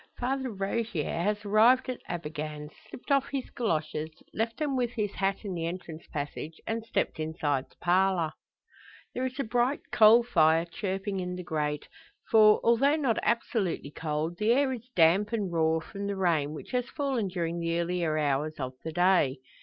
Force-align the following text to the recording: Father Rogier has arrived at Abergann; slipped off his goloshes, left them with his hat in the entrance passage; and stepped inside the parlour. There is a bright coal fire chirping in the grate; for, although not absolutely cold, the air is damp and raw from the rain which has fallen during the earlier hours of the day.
Father 0.17 0.49
Rogier 0.49 1.03
has 1.07 1.45
arrived 1.45 1.87
at 1.87 2.01
Abergann; 2.09 2.71
slipped 2.89 3.11
off 3.11 3.27
his 3.29 3.51
goloshes, 3.51 4.09
left 4.33 4.57
them 4.57 4.75
with 4.75 4.89
his 4.93 5.11
hat 5.13 5.45
in 5.45 5.53
the 5.53 5.67
entrance 5.67 6.07
passage; 6.07 6.59
and 6.65 6.83
stepped 6.83 7.19
inside 7.19 7.69
the 7.69 7.75
parlour. 7.81 8.33
There 9.13 9.27
is 9.27 9.39
a 9.39 9.43
bright 9.43 9.81
coal 9.91 10.23
fire 10.23 10.65
chirping 10.65 11.19
in 11.19 11.35
the 11.35 11.43
grate; 11.43 11.87
for, 12.31 12.59
although 12.63 12.95
not 12.95 13.19
absolutely 13.21 13.91
cold, 13.91 14.39
the 14.39 14.53
air 14.53 14.73
is 14.73 14.89
damp 14.95 15.33
and 15.33 15.51
raw 15.53 15.77
from 15.81 16.07
the 16.07 16.15
rain 16.17 16.55
which 16.55 16.71
has 16.71 16.89
fallen 16.89 17.27
during 17.27 17.59
the 17.59 17.79
earlier 17.79 18.17
hours 18.17 18.59
of 18.59 18.73
the 18.83 18.91
day. 18.91 19.37